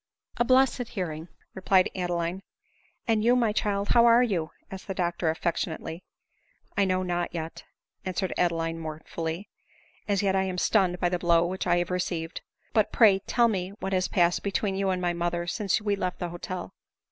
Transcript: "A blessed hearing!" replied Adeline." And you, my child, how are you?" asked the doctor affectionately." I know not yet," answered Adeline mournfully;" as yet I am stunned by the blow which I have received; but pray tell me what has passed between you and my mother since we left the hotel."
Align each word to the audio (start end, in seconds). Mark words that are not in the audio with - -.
"A 0.37 0.43
blessed 0.43 0.87
hearing!" 0.89 1.27
replied 1.53 1.91
Adeline." 1.95 2.41
And 3.07 3.23
you, 3.23 3.35
my 3.35 3.53
child, 3.53 3.89
how 3.89 4.03
are 4.05 4.23
you?" 4.23 4.49
asked 4.71 4.87
the 4.87 4.95
doctor 4.95 5.29
affectionately." 5.29 6.03
I 6.75 6.85
know 6.85 7.03
not 7.03 7.35
yet," 7.35 7.65
answered 8.03 8.33
Adeline 8.35 8.79
mournfully;" 8.79 9.47
as 10.07 10.23
yet 10.23 10.35
I 10.35 10.41
am 10.45 10.57
stunned 10.57 10.99
by 10.99 11.09
the 11.09 11.19
blow 11.19 11.45
which 11.45 11.67
I 11.67 11.77
have 11.77 11.91
received; 11.91 12.41
but 12.73 12.91
pray 12.91 13.19
tell 13.19 13.47
me 13.47 13.73
what 13.79 13.93
has 13.93 14.07
passed 14.07 14.41
between 14.41 14.73
you 14.75 14.89
and 14.89 15.03
my 15.03 15.13
mother 15.13 15.45
since 15.45 15.79
we 15.79 15.95
left 15.95 16.17
the 16.17 16.29
hotel." 16.29 16.73